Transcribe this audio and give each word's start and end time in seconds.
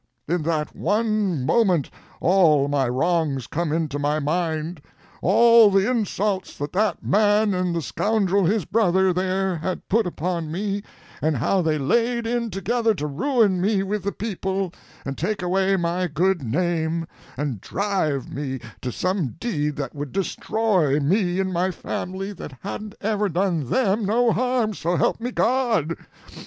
In 0.27 0.41
that 0.41 0.75
one 0.75 1.45
moment 1.45 1.91
all 2.21 2.67
my 2.67 2.87
wrongs 2.89 3.45
come 3.45 3.71
into 3.71 3.99
my 3.99 4.17
mind; 4.17 4.81
all 5.21 5.69
the 5.69 5.87
insults 5.87 6.57
that 6.57 6.73
that 6.73 7.03
man 7.05 7.53
and 7.53 7.75
the 7.75 7.83
scoundrel 7.83 8.45
his 8.45 8.65
brother, 8.65 9.13
there, 9.13 9.57
had 9.57 9.87
put 9.89 10.07
upon 10.07 10.51
me, 10.51 10.81
and 11.21 11.37
how 11.37 11.61
they 11.61 11.77
laid 11.77 12.25
in 12.25 12.49
together 12.49 12.95
to 12.95 13.05
ruin 13.05 13.61
me 13.61 13.83
with 13.83 14.01
the 14.01 14.11
people, 14.11 14.73
and 15.05 15.19
take 15.19 15.43
away 15.43 15.75
my 15.77 16.07
good 16.07 16.41
name, 16.41 17.05
and 17.37 17.61
drive 17.61 18.27
me 18.33 18.59
to 18.81 18.91
some 18.91 19.35
deed 19.39 19.75
that 19.75 19.93
would 19.93 20.11
destroy 20.11 20.99
me 20.99 21.39
and 21.39 21.53
my 21.53 21.69
family 21.69 22.33
that 22.33 22.57
hadn't 22.61 22.95
ever 23.01 23.29
done 23.29 23.69
them 23.69 24.05
no 24.07 24.31
harm, 24.31 24.73
so 24.73 24.95
help 24.95 25.19
me 25.21 25.29
God! 25.29 25.95